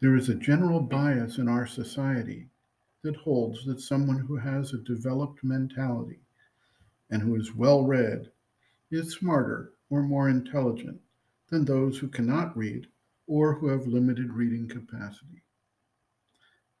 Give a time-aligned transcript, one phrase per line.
[0.00, 2.50] There is a general bias in our society
[3.02, 6.20] that holds that someone who has a developed mentality
[7.10, 8.30] and who is well read
[8.92, 11.00] is smarter or more intelligent
[11.48, 12.86] than those who cannot read
[13.26, 15.42] or who have limited reading capacity.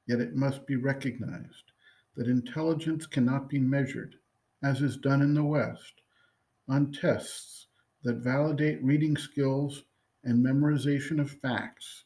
[0.06, 1.72] Yet it must be recognized
[2.14, 4.14] that intelligence cannot be measured,
[4.62, 6.02] as is done in the West,
[6.68, 7.66] on tests
[8.04, 9.82] that validate reading skills
[10.22, 12.04] and memorization of facts.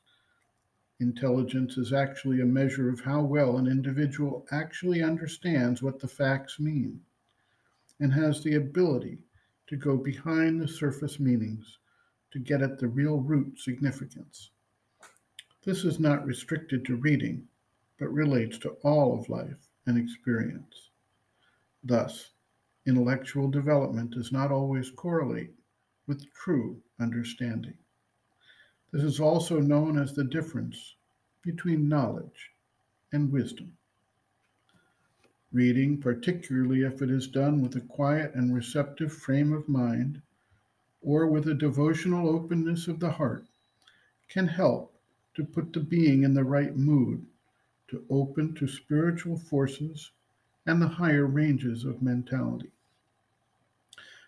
[1.03, 6.61] Intelligence is actually a measure of how well an individual actually understands what the facts
[6.61, 7.01] mean
[7.99, 9.19] and has the ability
[9.67, 11.79] to go behind the surface meanings
[12.31, 14.51] to get at the real root significance.
[15.65, 17.49] This is not restricted to reading,
[17.99, 20.91] but relates to all of life and experience.
[21.83, 22.31] Thus,
[22.87, 25.51] intellectual development does not always correlate
[26.07, 27.77] with true understanding.
[28.93, 30.95] This is also known as the difference
[31.43, 32.51] between knowledge
[33.13, 33.77] and wisdom.
[35.53, 40.23] Reading, particularly if it is done with a quiet and receptive frame of mind
[41.03, 43.45] or with a devotional openness of the heart,
[44.29, 44.95] can help
[45.35, 47.27] to put the being in the right mood
[47.89, 50.11] to open to spiritual forces
[50.67, 52.71] and the higher ranges of mentality.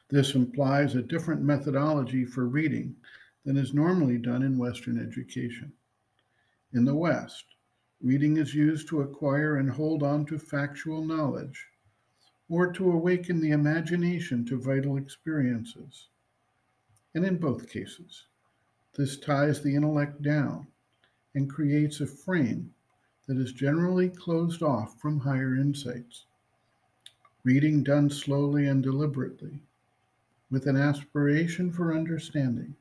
[0.09, 2.97] This implies a different methodology for reading
[3.45, 5.73] than is normally done in Western education.
[6.75, 7.45] In the West,
[8.03, 11.69] reading is used to acquire and hold on to factual knowledge
[12.49, 16.09] or to awaken the imagination to vital experiences.
[17.15, 18.25] And in both cases,
[18.97, 20.67] this ties the intellect down
[21.37, 22.75] and creates a frame
[23.29, 26.27] that is generally closed off from higher insights.
[27.45, 29.61] Reading done slowly and deliberately,
[30.51, 32.75] with an aspiration for understanding,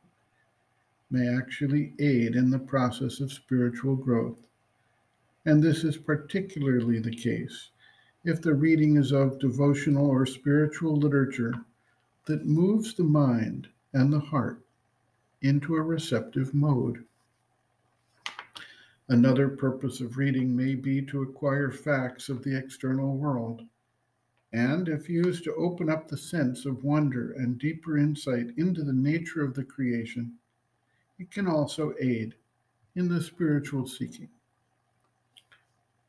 [1.14, 4.48] may actually aid in the process of spiritual growth.
[5.46, 7.70] And this is particularly the case
[8.26, 11.54] if the reading is of devotional or spiritual literature
[12.26, 14.66] that moves the mind and the heart
[15.42, 17.06] into a receptive mode.
[19.10, 23.62] Another purpose of reading may be to acquire facts of the external world,
[24.54, 28.94] and if used to open up the sense of wonder and deeper insight into the
[28.94, 30.34] nature of the creation,
[31.20, 32.36] it can also aid
[32.96, 34.30] in the spiritual seeking.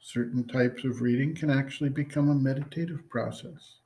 [0.01, 3.77] Certain types of reading can actually become a meditative process.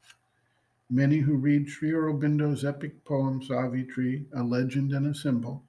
[0.91, 5.62] Many who read Sri Aurobindo's epic poem Savitri, A Legend and a Symbol,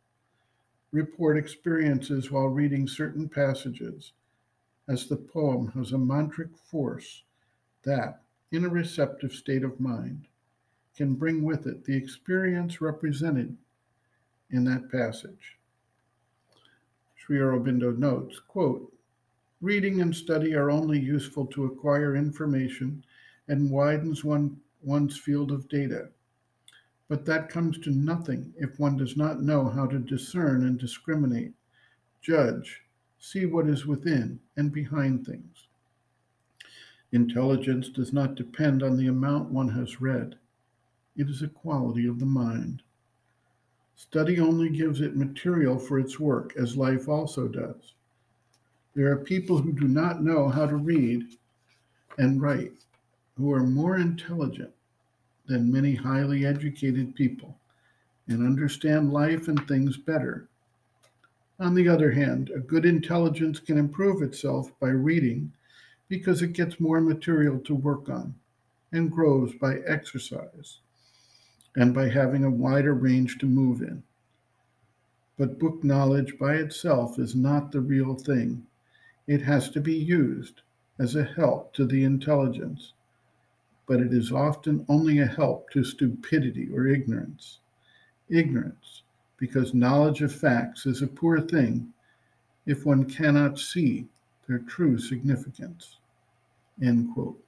[0.91, 4.13] report experiences while reading certain passages,
[4.87, 7.23] as the poem has a mantric force
[7.83, 8.21] that,
[8.51, 10.25] in a receptive state of mind,
[10.95, 13.55] can bring with it the experience represented
[14.51, 15.57] in that passage.
[17.15, 18.91] Sri Aurobindo notes, quote,
[19.61, 23.03] Reading and study are only useful to acquire information
[23.49, 26.09] and widens one, one's field of data.
[27.09, 31.53] But that comes to nothing if one does not know how to discern and discriminate,
[32.21, 32.83] judge,
[33.19, 35.67] see what is within and behind things.
[37.11, 40.37] Intelligence does not depend on the amount one has read,
[41.17, 42.81] it is a quality of the mind.
[43.99, 47.95] Study only gives it material for its work, as life also does.
[48.93, 51.35] There are people who do not know how to read
[52.17, 52.85] and write,
[53.35, 54.71] who are more intelligent
[55.47, 57.57] than many highly educated people
[58.29, 60.47] and understand life and things better.
[61.59, 65.51] On the other hand, a good intelligence can improve itself by reading
[66.07, 68.33] because it gets more material to work on
[68.93, 70.79] and grows by exercise
[71.79, 74.03] and by having a wider range to move in.
[75.35, 78.67] But book knowledge by itself is not the real thing.
[79.25, 80.61] It has to be used
[80.99, 82.93] as a help to the intelligence
[83.89, 87.57] but it is often only a help to stupidity or ignorance.
[88.29, 89.01] Ignorance,
[89.37, 91.91] because knowledge of facts is a poor thing
[92.67, 94.07] if one cannot see
[94.47, 95.97] their true significance.
[96.79, 97.43] End quote.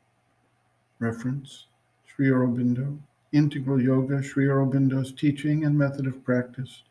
[0.97, 1.67] Reference
[2.07, 2.97] Sri Aurobindo,
[3.31, 6.83] Integral Yoga, Sri Aurobindo's Teaching and Method of Practice.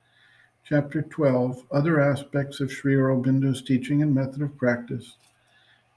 [0.64, 5.16] Chapter 12 Other Aspects of Sri Aurobindo's Teaching and Method of Practice.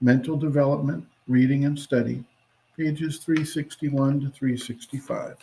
[0.02, 2.26] Mental Development, Reading and Study
[2.76, 5.38] pages 361 to 365.